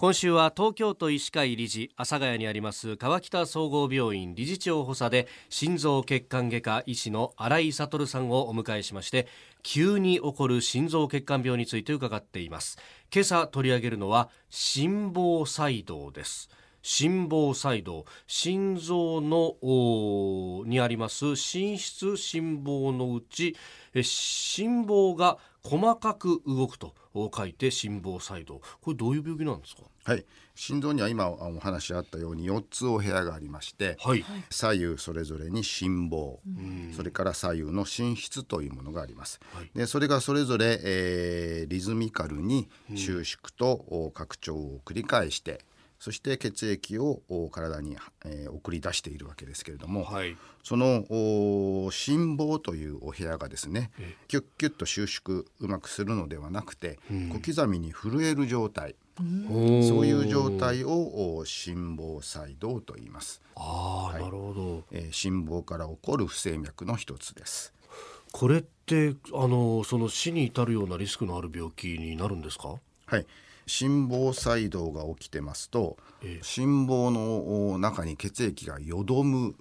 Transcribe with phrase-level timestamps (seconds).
[0.00, 9.26] 今週は東京都医師会理事阿佐ヶ谷にあります川北総合病院理事長補佐で心臓血管外科医師の新井悟さんをお迎えしまして
[9.64, 12.78] 急に起こる心臓血管病について伺っています。
[13.12, 16.48] 今朝取り上げるのは心房細動です。
[16.82, 18.04] 心房細動。
[18.26, 19.56] 心臓の
[20.66, 23.56] にあります心室心房のうち
[24.02, 26.94] 心房が細かく動くと
[27.34, 28.60] 書いて心房細動。
[28.80, 29.82] これどういう病気なんですか？
[30.04, 30.24] はい。
[30.54, 36.40] 心臓には今お話あったように4つお部屋がありまして、はい、左右それぞれに心房
[36.96, 45.60] それから左右の心室というものがあります、はい、でそれがそれぞれ、えー、リズミカルに収縮と拡張を繰り返して、
[45.98, 51.04] そして血液を体に、えー、送り出しているわけですけれども、はい、その
[51.90, 53.90] 心房というお部屋がですね
[54.28, 63.42] キュッキュッと収縮うまくするのではなくて、うん、小刻みに震える状態、うん、そういう状態を心房細動と言います。
[63.56, 67.74] あ、はい、なるほど、えー、心房から起こる不整脈の一つです。
[68.30, 72.76] これってあのその死に至るようなリスクのある病気になるんですか？
[73.08, 73.26] はい。
[73.66, 79.54] 心房細動が起きてますと、ええ、心房の中に血液がよどむ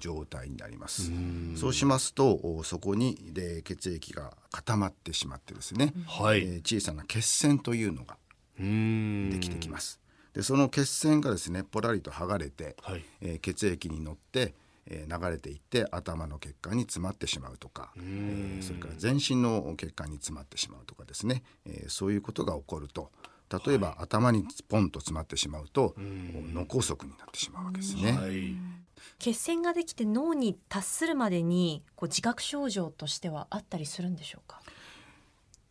[0.00, 1.12] 状態になります。
[1.54, 8.16] そうしますとそこにで血液が固まってしまってですね、はい、えー、小さな血栓というのが
[8.58, 10.00] できてきます。
[10.34, 14.54] でその血栓がですねポラリと剥がれて、はい、えー、血液に乗って
[14.86, 23.10] え流れていって頭の血管に詰まってしまうとか、えー、それから全身の血管に詰まってしまうとかですね、えー、そういうことが起こると
[23.66, 28.12] 例えば、はい、頭にポンと詰まってしまうと脳梗塞になってしまうわけですね。
[28.12, 28.56] はい、
[29.18, 34.60] 血栓ができて脳に達するまでにこう自覚症状としてはあったりするんでしょうか？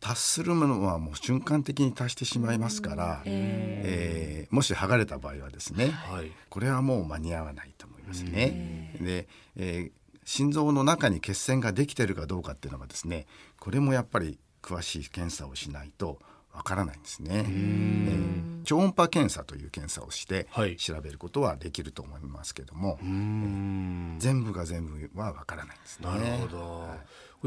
[0.00, 8.94] 達するものはもう瞬間的に達してしまいますから、えー、えー、もし剥がれた場合はですね、はい、これはもう間に合わないと思いますね。
[9.00, 9.92] で、えー、
[10.24, 13.26] 心臓の中に血栓ができてるかどうかっていうのはですね
[13.58, 16.20] これもやっぱり詳しい検査をしないと
[16.54, 20.46] わからないんですね、えー、超音波検査という検査をして
[20.76, 26.06] 調べることはできると思いますけども、はい、えー、全部が全部はわからないんですね。
[26.06, 26.98] なるほど、はい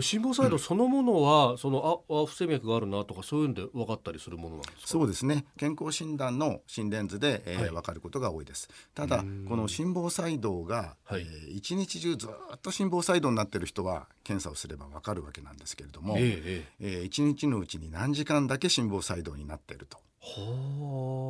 [0.01, 4.87] 心房細動そのものは、うん、そのああ不整脈があるなとかそういうんで分かったりするものなんですか？
[4.87, 5.45] そうですね。
[5.57, 8.69] 健康診断の心電図で、えーはい、分かることが多いです。
[8.93, 19.99] ただこの心房細動が、はい、えー、一日中ずっと心房細動になってる人は検査をすれば分かるわけなんですけれども、えー、えー、一日のうちに何時間だけ心房細動になっていると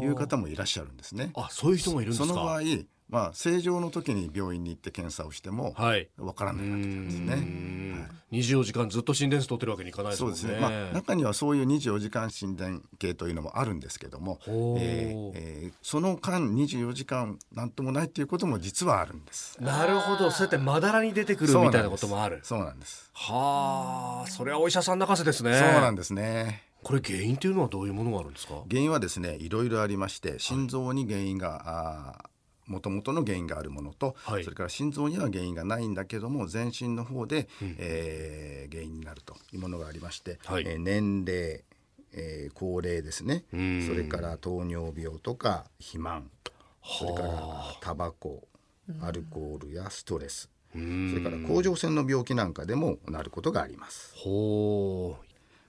[0.03, 1.31] いう方もいらっしゃるんですね。
[1.35, 2.27] あそういう人もいるんですか？
[2.27, 2.61] その場合
[3.07, 5.75] まあ、正常の時に病院に行って検査をしても
[6.17, 7.35] わからないわけなんですね。
[8.07, 10.31] はい、24時間ずっと心電図取ってるわけにいかないですね。
[10.31, 10.59] そうですね。
[10.59, 19.57] まあ、中にはそういう24時間心電計というのもあるんですけども、えーえー、その間24時間なんともないっていうことも実はあるんです。
[19.61, 20.31] なるほど。
[20.31, 22.39] そうやってまだらに出てくるみたいなこともある。
[22.43, 23.09] そうなんです。
[23.13, 25.57] はあ、それはお医者さん泣かせですね。
[25.57, 26.63] そうなんですね。
[26.85, 28.61] これ原因というのはどういうものがあるんですか？
[28.69, 32.29] 原因はですねいろいろありまして心臓に原因が、はい、あ
[32.67, 41.63] もともとの原因があるものと、はい、それから心臓には原因がないんだけども全身の方で、うん、えー、原因になるというものがありまして、はい、えー、年齢、
[42.13, 43.43] えー、高齢ですね。
[43.51, 46.29] それから糖尿病とか肥満
[46.83, 47.31] それから
[47.81, 48.47] タバコ
[49.01, 54.13] アルコールやストレスそれから甲状腺の病気なんかでもなることがあります。
[54.15, 55.25] ほう。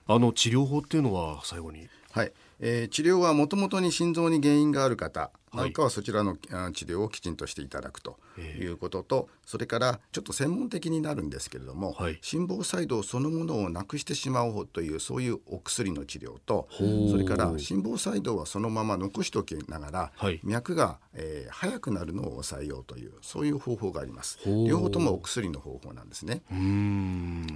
[0.08, 1.88] あの治療法っていうのは最後に？
[2.10, 8.18] はい、えー、治療はもともとに心臓に原因がある方なんかはそちらの治療をきちんとしていただくと。
[8.40, 24.38] いうことと、それからちょっと専門的になるんですけれども、はい、心房細動そのものをなくしてしまおうというそういうお薬の治療とそれから心房細動はそのまま残しておきながら、はい、脈が、えー、早くなるのを抑えようというそういう方法があります。
[24.66, 26.42] 両方ともお薬の方法なんですね。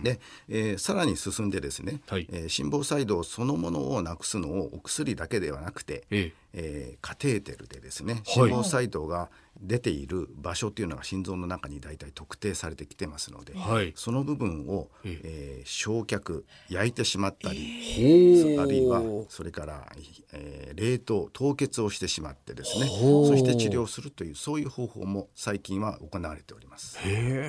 [0.02, 6.40] で、えー、さらに進んでですね、はい、えー、心房細動そのものをなくすのをお薬だけではなくて、ええ。
[6.52, 9.30] えー、カテーテルでですね心房細動が
[9.60, 17.58] 出ている場所っていうのが心臓の中に大体特定されてきてますので、はい、その部分を、えー、焼却焼いてしまったり、
[17.98, 19.92] えー、あるいはそれから、
[20.32, 26.98] えー、冷凍凍結をしてしまってですねそして治療するというそういう方法も最近は行われております。
[27.02, 27.42] へ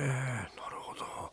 [0.56, 1.32] なるほど。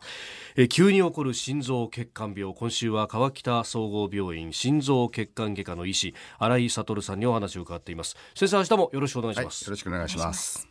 [0.56, 8.16] え急に起こる心臓血管病今週は川北総合病院心臓血管外科の医師新井悟さんにお話を伺っています。
[8.34, 10.69] 先生明日もよろしくお願いします、はい、よろしくお願いします